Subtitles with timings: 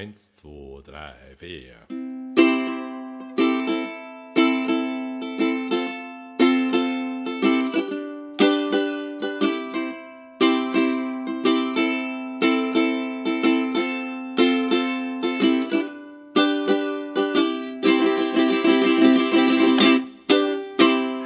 [0.00, 1.74] Eins, zwei, drei, vier.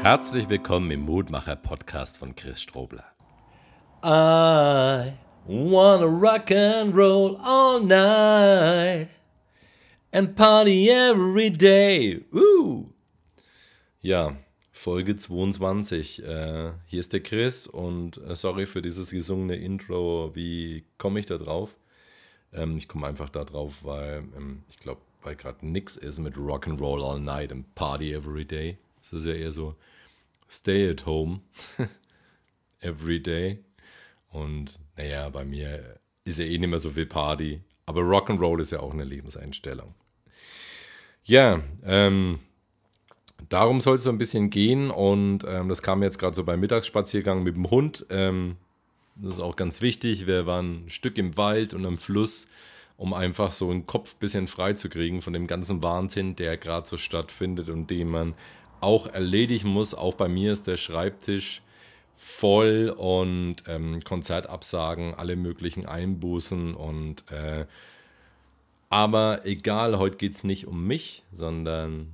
[0.02, 3.04] Herzlich willkommen im Mutmacher Podcast von Chris Strobler.
[4.02, 5.12] I
[5.46, 9.08] wanna rock and roll all night
[10.12, 12.24] and party every day.
[12.32, 12.84] Uh.
[14.00, 14.36] Ja,
[14.72, 16.22] Folge 22.
[16.22, 20.30] Äh, hier ist der Chris und äh, sorry für dieses gesungene Intro.
[20.34, 21.74] Wie komme ich da drauf?
[22.52, 26.36] Ähm, ich komme einfach da drauf, weil ähm, ich glaube, weil gerade nix ist mit
[26.36, 28.78] Rock and Roll all night and party every day.
[29.00, 29.74] Es ist ja eher so
[30.48, 31.40] Stay at home
[32.80, 33.58] every day.
[34.30, 37.60] Und naja, bei mir ist ja eh nicht mehr so viel Party.
[37.86, 39.94] Aber Rock'n'Roll ist ja auch eine Lebenseinstellung.
[41.24, 42.38] Ja, ähm,
[43.48, 44.90] darum soll es so ein bisschen gehen.
[44.90, 48.06] Und ähm, das kam jetzt gerade so beim Mittagsspaziergang mit dem Hund.
[48.10, 48.56] Ähm,
[49.16, 50.26] das ist auch ganz wichtig.
[50.26, 52.46] Wir waren ein Stück im Wald und am Fluss,
[52.96, 56.56] um einfach so einen Kopf ein bisschen frei zu kriegen von dem ganzen Wahnsinn, der
[56.56, 58.34] gerade so stattfindet und den man
[58.80, 59.94] auch erledigen muss.
[59.94, 61.62] Auch bei mir ist der Schreibtisch
[62.16, 67.66] voll und ähm, Konzertabsagen, alle möglichen Einbußen und äh,
[68.88, 72.12] aber egal, heute geht es nicht um mich, sondern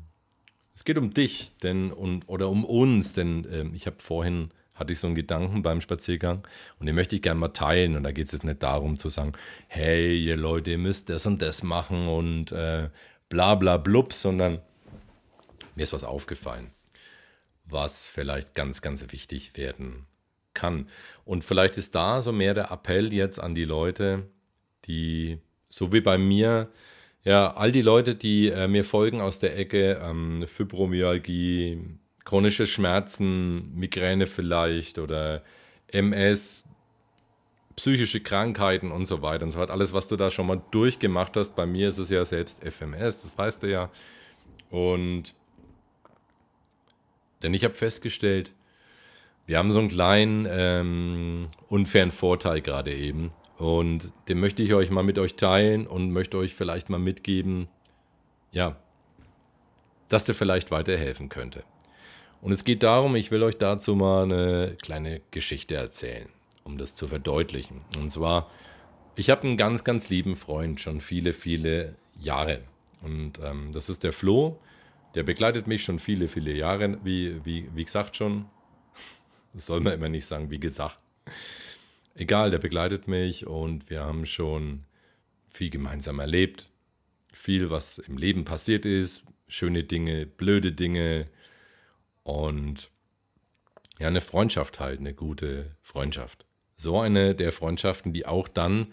[0.75, 4.95] es geht um dich, denn und oder um uns, denn äh, ich habe vorhin hatte
[4.95, 6.43] ich so einen Gedanken beim Spaziergang
[6.79, 9.11] und den möchte ich gerne mal teilen und da geht es jetzt nicht darum zu
[9.11, 9.35] sagen,
[9.69, 12.89] hey ihr Leute, ihr müsst das und das machen und äh,
[13.29, 14.63] bla bla blub, sondern
[15.77, 16.71] mir ist was aufgefallen,
[17.71, 20.07] was vielleicht ganz, ganz wichtig werden
[20.55, 20.89] kann.
[21.25, 24.27] Und vielleicht ist da so mehr der Appell jetzt an die Leute,
[24.87, 26.71] die, so wie bei mir,
[27.23, 33.75] ja, all die Leute, die äh, mir folgen aus der Ecke, ähm, Fibromyalgie, chronische Schmerzen,
[33.75, 35.43] Migräne vielleicht oder
[35.89, 36.65] MS,
[37.77, 39.71] psychische Krankheiten und so weiter und so fort.
[39.71, 41.57] Alles, was du da schon mal durchgemacht hast.
[41.57, 43.91] Bei mir ist es ja selbst FMS, das weißt du ja.
[44.71, 45.35] Und
[47.43, 48.53] denn ich habe festgestellt,
[49.47, 53.33] wir haben so einen kleinen ähm, unfairen Vorteil gerade eben.
[53.59, 57.69] Und den möchte ich euch mal mit euch teilen und möchte euch vielleicht mal mitgeben,
[58.53, 58.77] ja,
[60.09, 61.65] dass der vielleicht weiterhelfen könnte.
[62.43, 66.29] Und es geht darum, ich will euch dazu mal eine kleine Geschichte erzählen,
[66.65, 67.83] um das zu verdeutlichen.
[67.99, 68.51] Und zwar,
[69.15, 72.63] ich habe einen ganz, ganz lieben Freund, schon viele, viele Jahre.
[73.03, 74.59] Und ähm, das ist der Flo.
[75.15, 78.47] Der begleitet mich schon viele, viele Jahre, wie, wie, wie gesagt schon.
[79.53, 81.01] Das soll man immer nicht sagen, wie gesagt.
[82.15, 84.85] Egal, der begleitet mich und wir haben schon
[85.49, 86.71] viel gemeinsam erlebt.
[87.33, 89.25] Viel, was im Leben passiert ist.
[89.49, 91.29] Schöne Dinge, blöde Dinge.
[92.23, 92.91] Und
[93.99, 96.47] ja, eine Freundschaft halt, eine gute Freundschaft.
[96.77, 98.93] So eine der Freundschaften, die auch dann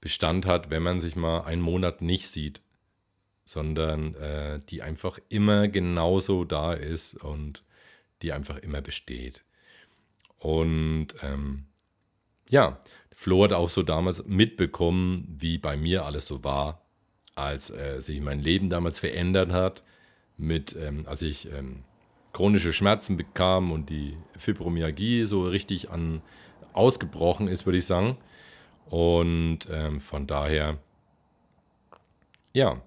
[0.00, 2.62] Bestand hat, wenn man sich mal einen Monat nicht sieht
[3.48, 7.64] sondern äh, die einfach immer genauso da ist und
[8.20, 9.42] die einfach immer besteht.
[10.38, 11.64] Und ähm,
[12.50, 12.78] ja,
[13.10, 16.82] Flo hat auch so damals mitbekommen, wie bei mir alles so war,
[17.36, 19.82] als äh, sich mein Leben damals verändert hat,
[20.36, 21.84] mit, ähm, als ich ähm,
[22.34, 26.20] chronische Schmerzen bekam und die Fibromyalgie so richtig an
[26.74, 28.18] ausgebrochen ist, würde ich sagen.
[28.90, 30.76] Und ähm, von daher,
[32.52, 32.82] ja,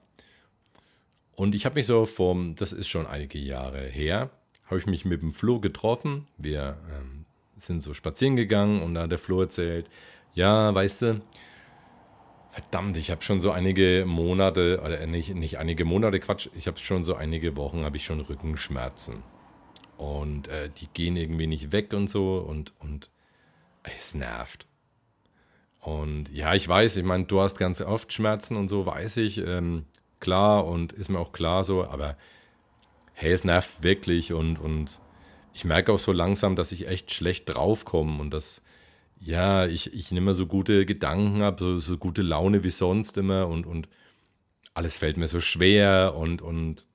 [1.42, 4.30] und ich habe mich so vom, das ist schon einige Jahre her,
[4.68, 6.28] habe ich mich mit dem Flo getroffen.
[6.38, 7.26] Wir ähm,
[7.58, 9.90] sind so spazieren gegangen und da hat der Flo erzählt,
[10.36, 11.22] ja, weißt du,
[12.52, 16.78] verdammt, ich habe schon so einige Monate, oder nicht, nicht einige Monate, Quatsch, ich habe
[16.78, 19.24] schon so einige Wochen, habe ich schon Rückenschmerzen.
[19.98, 23.10] Und äh, die gehen irgendwie nicht weg und so und, und
[23.82, 24.68] es nervt.
[25.80, 29.40] Und ja, ich weiß, ich meine, du hast ganz oft Schmerzen und so, weiß ich.
[29.40, 29.86] Ähm,
[30.22, 32.16] klar und ist mir auch klar so, aber
[33.14, 35.02] hey, es nervt wirklich und, und
[35.54, 38.64] ich merke auch so langsam, dass ich echt schlecht draufkomme und dass,
[39.20, 43.48] ja, ich, ich nehme so gute Gedanken ab, so, so gute Laune wie sonst immer
[43.48, 43.90] und, und
[44.74, 46.86] alles fällt mir so schwer und, und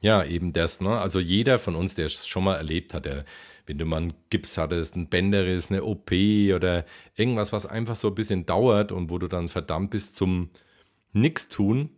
[0.00, 0.98] ja, eben das, ne?
[0.98, 3.24] Also jeder von uns, der es schon mal erlebt hat, der,
[3.66, 8.08] wenn du mal einen Gips hattest, ein Bänderriss, eine OP oder irgendwas, was einfach so
[8.08, 10.50] ein bisschen dauert und wo du dann verdammt bist zum
[11.12, 11.90] Nix tun,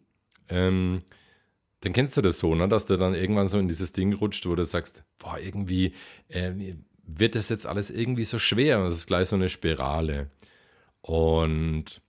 [0.48, 1.00] ähm,
[1.80, 2.66] dann kennst du das so, ne?
[2.68, 5.94] dass du dann irgendwann so in dieses Ding rutscht, wo du sagst, boah, irgendwie
[6.28, 6.52] äh,
[7.06, 8.82] wird das jetzt alles irgendwie so schwer.
[8.84, 10.30] Das ist gleich so eine Spirale.
[11.02, 12.00] Und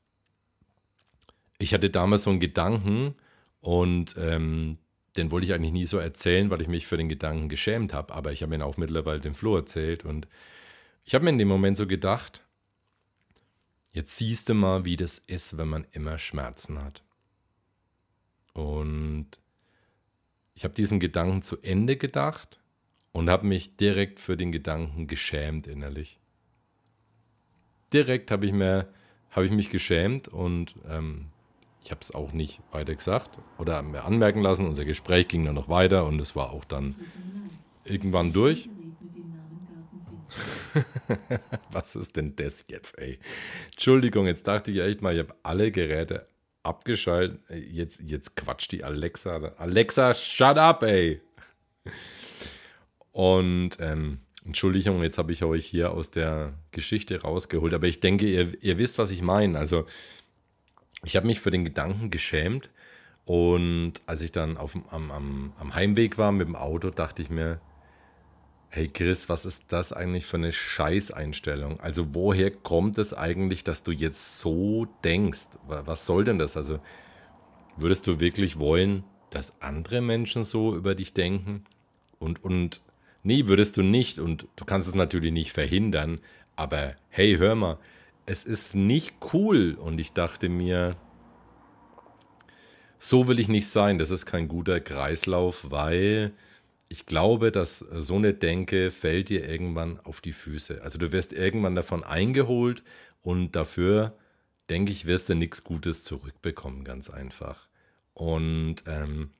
[1.57, 3.15] ich hatte damals so einen Gedanken
[3.59, 4.77] und ähm,
[5.17, 8.13] den wollte ich eigentlich nie so erzählen, weil ich mich für den Gedanken geschämt habe.
[8.13, 10.27] Aber ich habe ihn auch mittlerweile dem Flo erzählt und
[11.03, 12.43] ich habe mir in dem Moment so gedacht,
[13.91, 17.04] jetzt siehst du mal, wie das ist, wenn man immer Schmerzen hat.
[18.55, 19.27] Und
[20.55, 22.59] ich habe diesen Gedanken zu Ende gedacht
[23.11, 26.19] und habe mich direkt für den Gedanken geschämt innerlich.
[27.91, 31.27] Direkt habe ich, hab ich mich geschämt und ähm,
[31.83, 34.65] ich habe es auch nicht weiter gesagt oder mir anmerken lassen.
[34.65, 36.95] Unser Gespräch ging dann noch weiter und es war auch dann
[37.83, 38.69] irgendwann durch.
[41.71, 43.19] Was ist denn das jetzt, ey?
[43.71, 46.25] Entschuldigung, jetzt dachte ich echt mal, ich habe alle Geräte
[46.65, 47.39] abgeschaltet.
[47.49, 49.53] Jetzt, jetzt quatscht die Alexa.
[49.57, 51.21] Alexa, shut up, ey!
[53.11, 58.27] Und ähm, Entschuldigung, jetzt habe ich euch hier aus der Geschichte rausgeholt, aber ich denke,
[58.27, 59.57] ihr, ihr wisst, was ich meine.
[59.57, 59.85] Also,
[61.03, 62.69] ich habe mich für den Gedanken geschämt
[63.25, 67.29] und als ich dann auf, am, am, am Heimweg war mit dem Auto, dachte ich
[67.29, 67.59] mir,
[68.75, 71.79] hey Chris, was ist das eigentlich für eine Scheißeinstellung?
[71.79, 75.51] Also woher kommt es eigentlich, dass du jetzt so denkst?
[75.65, 76.57] Was soll denn das?
[76.57, 76.81] Also
[77.77, 81.63] würdest du wirklich wollen, dass andere Menschen so über dich denken?
[82.19, 82.81] Und, und
[83.23, 84.19] nee, würdest du nicht.
[84.19, 86.19] Und du kannst es natürlich nicht verhindern.
[86.57, 87.77] Aber hey, hör mal,
[88.25, 89.77] es ist nicht cool.
[89.79, 90.97] Und ich dachte mir,
[92.99, 93.99] so will ich nicht sein.
[93.99, 96.33] Das ist kein guter Kreislauf, weil
[96.95, 100.81] ich glaube, dass so eine Denke fällt dir irgendwann auf die Füße.
[100.81, 102.83] Also du wirst irgendwann davon eingeholt
[103.21, 104.17] und dafür,
[104.69, 107.67] denke ich, wirst du nichts Gutes zurückbekommen, ganz einfach.
[108.13, 109.31] Und ähm,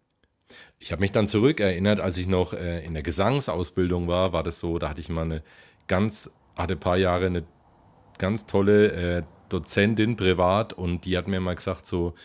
[0.80, 4.60] ich habe mich dann zurückerinnert, als ich noch äh, in der Gesangsausbildung war, war das
[4.60, 5.42] so, da hatte ich mal eine
[5.88, 7.46] ganz, hatte ein paar Jahre eine
[8.18, 12.16] ganz tolle äh, Dozentin privat und die hat mir mal gesagt, so,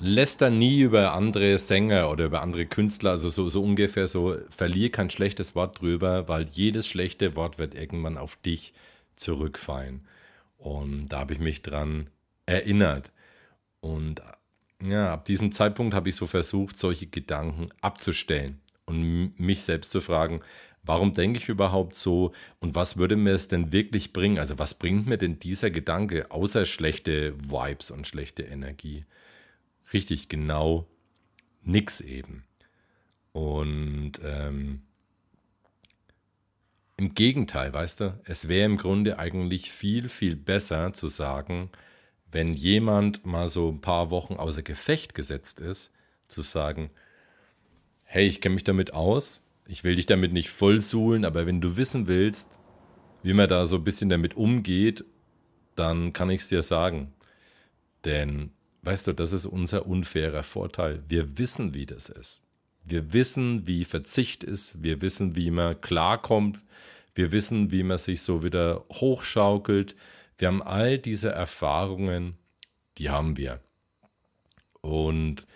[0.00, 4.90] läster nie über andere Sänger oder über andere Künstler, also so, so ungefähr so, verlier
[4.90, 8.72] kein schlechtes Wort drüber, weil jedes schlechte Wort wird irgendwann auf dich
[9.14, 10.06] zurückfallen.
[10.56, 12.10] Und da habe ich mich dran
[12.46, 13.10] erinnert.
[13.80, 14.22] Und
[14.86, 20.00] ja, ab diesem Zeitpunkt habe ich so versucht, solche Gedanken abzustellen und mich selbst zu
[20.00, 20.40] fragen,
[20.88, 24.38] Warum denke ich überhaupt so und was würde mir es denn wirklich bringen?
[24.38, 29.04] Also was bringt mir denn dieser Gedanke außer schlechte Vibes und schlechte Energie?
[29.92, 30.86] Richtig, genau
[31.62, 32.44] nix eben.
[33.32, 34.82] Und ähm,
[36.96, 41.70] im Gegenteil, weißt du, es wäre im Grunde eigentlich viel, viel besser zu sagen,
[42.30, 45.92] wenn jemand mal so ein paar Wochen außer Gefecht gesetzt ist,
[46.26, 46.90] zu sagen,
[48.02, 51.76] hey, ich kenne mich damit aus, ich will dich damit nicht vollsuhlen, aber wenn du
[51.76, 52.58] wissen willst,
[53.22, 55.04] wie man da so ein bisschen damit umgeht,
[55.76, 57.12] dann kann ich es dir sagen.
[58.04, 58.50] Denn,
[58.88, 61.02] weißt du, das ist unser unfairer Vorteil.
[61.06, 62.42] Wir wissen, wie das ist.
[62.86, 64.82] Wir wissen, wie Verzicht ist.
[64.82, 66.58] Wir wissen, wie man klarkommt.
[67.14, 69.94] Wir wissen, wie man sich so wieder hochschaukelt.
[70.38, 72.38] Wir haben all diese Erfahrungen,
[72.96, 73.60] die haben wir.
[74.80, 75.46] Und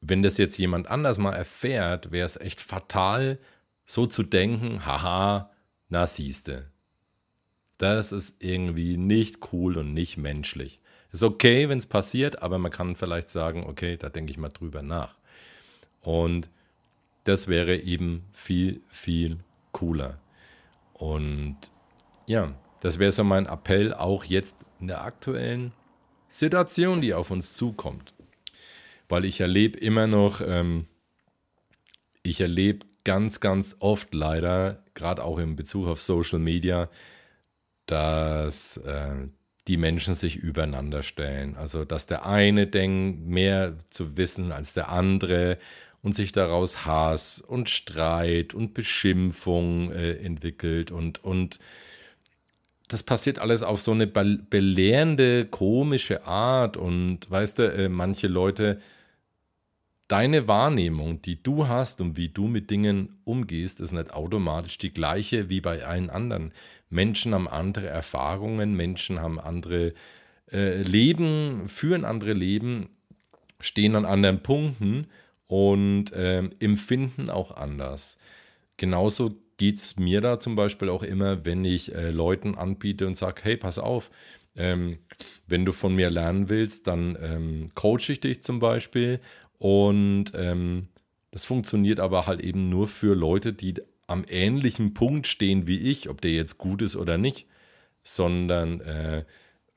[0.00, 3.38] wenn das jetzt jemand anders mal erfährt, wäre es echt fatal,
[3.84, 5.50] so zu denken, haha,
[5.90, 6.70] na siehste.
[7.76, 10.80] Das ist irgendwie nicht cool und nicht menschlich.
[11.12, 14.48] Ist okay, wenn es passiert, aber man kann vielleicht sagen, okay, da denke ich mal
[14.48, 15.14] drüber nach.
[16.00, 16.48] Und
[17.24, 19.38] das wäre eben viel, viel
[19.72, 20.18] cooler.
[20.94, 21.58] Und
[22.26, 25.72] ja, das wäre so mein Appell auch jetzt in der aktuellen
[26.28, 28.14] Situation, die auf uns zukommt
[29.12, 30.86] weil ich erlebe immer noch, ähm,
[32.22, 36.88] ich erlebe ganz, ganz oft leider, gerade auch in Bezug auf Social Media,
[37.84, 39.28] dass äh,
[39.68, 41.56] die Menschen sich übereinander stellen.
[41.56, 45.58] Also, dass der eine denkt, mehr zu wissen als der andere
[46.02, 51.60] und sich daraus Hass und Streit und Beschimpfung äh, entwickelt und, und
[52.88, 58.80] das passiert alles auf so eine belehrende, komische Art und weißt du, äh, manche Leute
[60.12, 64.92] deine Wahrnehmung, die du hast und wie du mit Dingen umgehst, ist nicht automatisch die
[64.92, 66.52] gleiche wie bei allen anderen.
[66.90, 69.94] Menschen haben andere Erfahrungen, Menschen haben andere
[70.52, 72.90] äh, Leben, führen andere Leben,
[73.58, 75.06] stehen an anderen Punkten
[75.46, 78.18] und äh, empfinden auch anders.
[78.76, 83.16] Genauso geht es mir da zum Beispiel auch immer, wenn ich äh, Leuten anbiete und
[83.16, 84.10] sage, hey, pass auf,
[84.56, 84.98] ähm,
[85.46, 89.20] wenn du von mir lernen willst, dann ähm, coache ich dich zum Beispiel
[89.62, 90.88] und ähm,
[91.30, 93.74] das funktioniert aber halt eben nur für Leute, die
[94.08, 97.46] am ähnlichen Punkt stehen wie ich, ob der jetzt gut ist oder nicht,
[98.02, 99.24] sondern äh,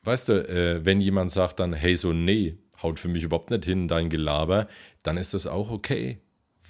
[0.01, 3.65] weißt du, äh, wenn jemand sagt dann, hey, so, nee, haut für mich überhaupt nicht
[3.65, 4.67] hin, dein Gelaber,
[5.03, 6.17] dann ist das auch okay,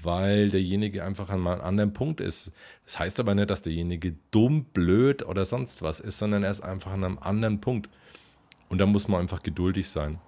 [0.03, 2.51] weil derjenige einfach an einem anderen Punkt ist.
[2.83, 6.65] Das heißt aber nicht, dass derjenige dumm, blöd oder sonst was ist, sondern er ist
[6.65, 7.89] einfach an einem anderen Punkt.
[8.67, 10.19] Und da muss man einfach geduldig sein.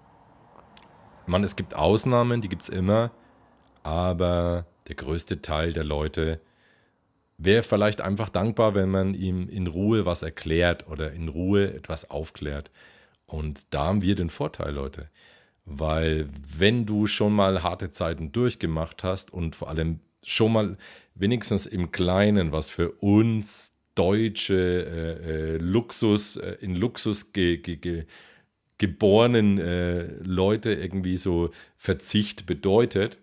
[1.27, 3.11] Man, es gibt Ausnahmen, die gibt es immer,
[3.83, 6.39] aber der größte Teil der Leute
[7.37, 12.09] wäre vielleicht einfach dankbar, wenn man ihm in Ruhe was erklärt oder in Ruhe etwas
[12.09, 12.71] aufklärt.
[13.25, 15.09] Und da haben wir den Vorteil, Leute.
[15.65, 20.77] Weil wenn du schon mal harte Zeiten durchgemacht hast und vor allem schon mal
[21.13, 27.75] wenigstens im Kleinen, was für uns deutsche äh, äh, Luxus, äh, in Luxus ge, ge,
[27.75, 28.05] ge,
[28.77, 33.17] geborenen äh, Leute irgendwie so Verzicht bedeutet,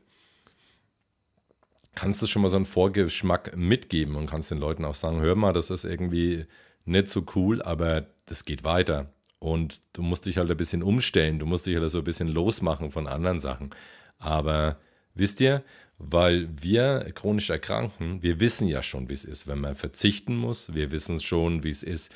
[1.95, 5.37] kannst du schon mal so einen Vorgeschmack mitgeben und kannst den Leuten auch sagen, hör
[5.37, 6.47] mal, das ist irgendwie
[6.85, 9.13] nicht so cool, aber das geht weiter.
[9.39, 12.29] Und du musst dich halt ein bisschen umstellen, du musst dich halt so ein bisschen
[12.29, 13.71] losmachen von anderen Sachen.
[14.19, 14.79] Aber
[15.15, 15.63] wisst ihr,
[15.99, 20.75] weil wir chronisch erkranken, wir wissen ja schon, wie es ist, wenn man verzichten muss.
[20.75, 22.15] Wir wissen schon, wie es ist,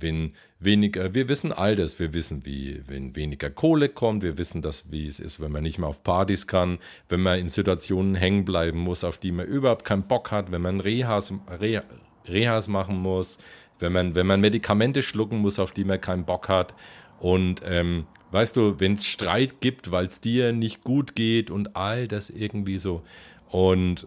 [0.00, 4.62] wenn weniger, wir wissen all das, wir wissen, wie, wenn weniger Kohle kommt, wir wissen
[4.62, 6.78] das, wie es ist, wenn man nicht mehr auf Partys kann,
[7.08, 10.62] wenn man in Situationen hängen bleiben muss, auf die man überhaupt keinen Bock hat, wenn
[10.62, 11.82] man Rehas, Re,
[12.26, 13.38] Rehas machen muss,
[13.78, 16.74] wenn man, wenn man Medikamente schlucken muss, auf die man keinen Bock hat.
[17.20, 21.76] Und ähm, weißt du, wenn es Streit gibt, weil es dir nicht gut geht und
[21.76, 23.02] all das irgendwie so.
[23.50, 24.06] Und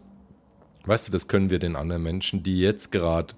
[0.85, 3.33] weißt du, das können wir den anderen Menschen, die jetzt gerade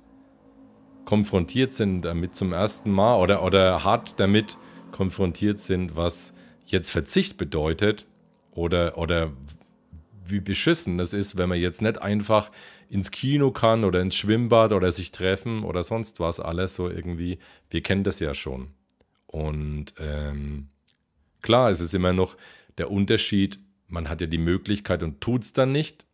[1.05, 4.57] konfrontiert sind damit zum ersten Mal oder, oder hart damit
[4.91, 6.33] konfrontiert sind, was
[6.65, 8.05] jetzt Verzicht bedeutet
[8.51, 9.31] oder, oder
[10.25, 12.51] wie beschissen das ist, wenn man jetzt nicht einfach
[12.89, 17.39] ins Kino kann oder ins Schwimmbad oder sich treffen oder sonst was alles so irgendwie.
[17.69, 18.69] Wir kennen das ja schon.
[19.25, 20.69] Und ähm,
[21.41, 22.37] klar, es ist immer noch
[22.77, 26.05] der Unterschied, man hat ja die Möglichkeit und tut es dann nicht,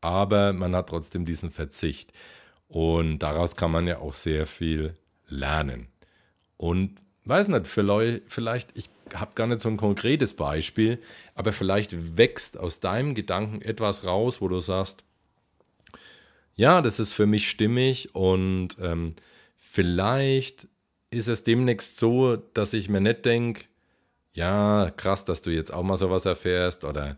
[0.00, 2.12] aber man hat trotzdem diesen Verzicht.
[2.68, 4.94] Und daraus kann man ja auch sehr viel
[5.26, 5.88] lernen.
[6.56, 10.98] Und weiß nicht, vielleicht, ich habe gar nicht so ein konkretes Beispiel,
[11.34, 15.04] aber vielleicht wächst aus deinem Gedanken etwas raus, wo du sagst,
[16.54, 19.14] ja, das ist für mich stimmig und ähm,
[19.56, 20.66] vielleicht
[21.10, 23.64] ist es demnächst so, dass ich mir nicht denke,
[24.32, 27.16] ja, krass, dass du jetzt auch mal sowas erfährst oder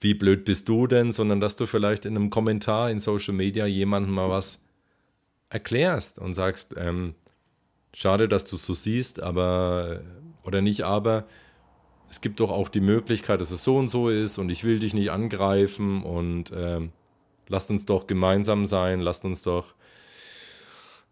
[0.00, 3.66] wie blöd bist du denn, sondern dass du vielleicht in einem Kommentar in Social Media
[3.66, 4.60] jemandem mal was
[5.50, 7.14] erklärst und sagst, ähm,
[7.92, 10.00] schade, dass du es so siehst, aber,
[10.44, 11.26] oder nicht, aber
[12.08, 14.78] es gibt doch auch die Möglichkeit, dass es so und so ist und ich will
[14.78, 16.92] dich nicht angreifen und ähm,
[17.48, 19.74] lasst uns doch gemeinsam sein, lasst uns doch,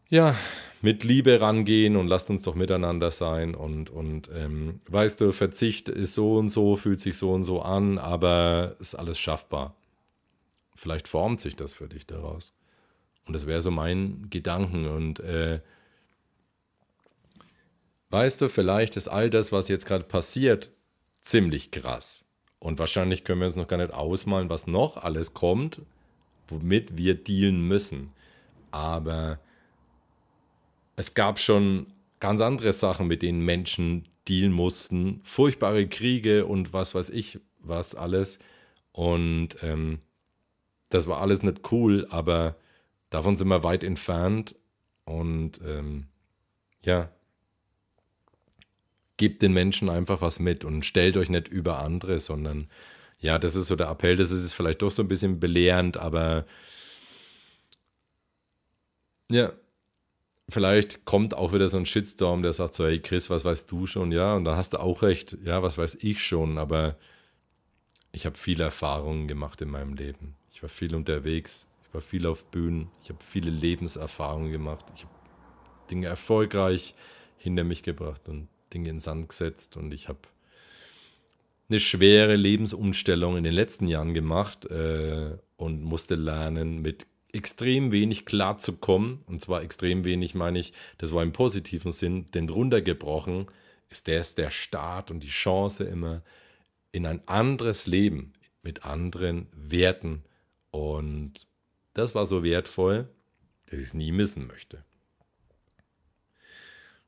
[0.09, 0.35] ja,
[0.81, 5.89] mit Liebe rangehen und lasst uns doch miteinander sein und, und ähm, weißt du, Verzicht
[5.89, 9.75] ist so und so, fühlt sich so und so an, aber ist alles schaffbar.
[10.77, 12.53] Vielleicht formt sich das für dich daraus.
[13.29, 14.87] Und das wäre so mein Gedanken.
[14.87, 15.61] Und äh,
[18.09, 20.73] weißt du, vielleicht ist all das, was jetzt gerade passiert,
[21.21, 22.25] ziemlich krass.
[22.59, 25.83] Und wahrscheinlich können wir uns noch gar nicht ausmalen, was noch alles kommt,
[26.49, 28.13] womit wir dealen müssen.
[28.71, 29.39] Aber
[30.97, 35.21] es gab schon ganz andere Sachen, mit denen Menschen dealen mussten.
[35.23, 38.39] Furchtbare Kriege und was weiß ich, was alles.
[38.93, 40.01] Und ähm,
[40.89, 42.57] das war alles nicht cool, aber
[43.11, 44.55] davon sind wir weit entfernt
[45.05, 46.09] und ähm,
[46.83, 47.11] ja,
[49.17, 52.69] gebt den Menschen einfach was mit und stellt euch nicht über andere, sondern
[53.21, 56.47] ja, das ist so der Appell, das ist vielleicht doch so ein bisschen belehrend, aber
[59.31, 59.53] ja,
[60.49, 63.87] vielleicht kommt auch wieder so ein Shitstorm, der sagt so, hey Chris, was weißt du
[63.87, 64.13] schon?
[64.13, 66.97] Ja, und dann hast du auch recht, ja, was weiß ich schon, aber
[68.13, 70.37] ich habe viele Erfahrungen gemacht in meinem Leben.
[70.53, 71.69] Ich war viel unterwegs.
[71.89, 75.15] Ich war viel auf Bühnen, ich habe viele Lebenserfahrungen gemacht, ich habe
[75.91, 76.95] Dinge erfolgreich
[77.39, 79.77] hinter mich gebracht und Dinge in Sand gesetzt.
[79.77, 80.21] Und ich habe
[81.71, 88.25] eine schwere Lebensumstellung in den letzten Jahren gemacht äh, und musste lernen, mit extrem wenig
[88.25, 89.21] klarzukommen.
[89.27, 93.47] Und zwar extrem wenig, meine ich, das war im positiven Sinn, denn runtergebrochen
[93.91, 96.23] ist das der Start und die Chance immer
[96.93, 100.25] in ein anderes Leben mit anderen Werten
[100.71, 101.47] und
[101.95, 103.09] das war so wertvoll,
[103.67, 104.85] dass ich es nie missen möchte.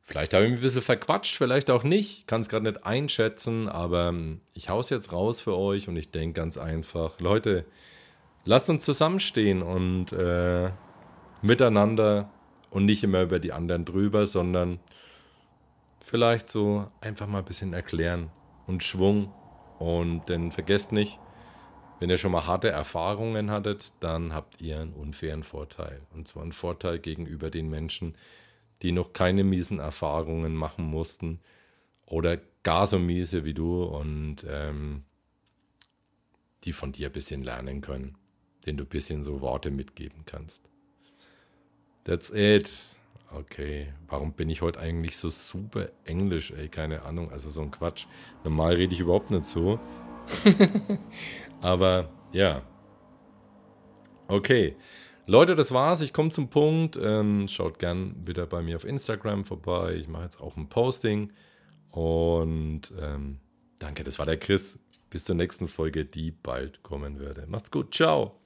[0.03, 2.27] Vielleicht habe ich mich ein bisschen verquatscht, vielleicht auch nicht.
[2.27, 5.97] Kann es gerade nicht einschätzen, aber ähm, ich haue es jetzt raus für euch und
[5.97, 7.65] ich denke ganz einfach, Leute,
[8.45, 10.71] lasst uns zusammenstehen und äh,
[11.43, 12.29] miteinander
[12.71, 14.81] und nicht immer über die anderen drüber, sondern
[16.01, 18.31] vielleicht so einfach mal ein bisschen erklären
[18.67, 19.33] und Schwung.
[19.79, 21.21] Und dann vergesst nicht,
[22.01, 26.01] wenn ihr schon mal harte Erfahrungen hattet, dann habt ihr einen unfairen Vorteil.
[26.15, 28.17] Und zwar einen Vorteil gegenüber den Menschen,
[28.83, 31.41] die noch keine miesen Erfahrungen machen mussten
[32.07, 35.05] oder gar so miese wie du und ähm,
[36.65, 38.17] die von dir ein bisschen lernen können,
[38.65, 40.65] denen du ein bisschen so Worte mitgeben kannst.
[42.05, 42.97] That's it.
[43.33, 46.69] Okay, warum bin ich heute eigentlich so super englisch, ey?
[46.69, 48.07] Keine Ahnung, also so ein Quatsch.
[48.43, 49.79] Normal rede ich überhaupt nicht so.
[51.61, 52.63] Aber ja.
[54.29, 54.77] Okay.
[55.27, 56.01] Leute, das war's.
[56.01, 56.99] Ich komme zum Punkt.
[57.01, 59.95] Ähm, schaut gern wieder bei mir auf Instagram vorbei.
[59.95, 61.33] Ich mache jetzt auch ein Posting.
[61.91, 63.39] Und ähm,
[63.79, 64.79] danke, das war der Chris.
[65.09, 67.47] Bis zur nächsten Folge, die bald kommen würde.
[67.49, 67.95] Macht's gut.
[67.95, 68.40] Ciao.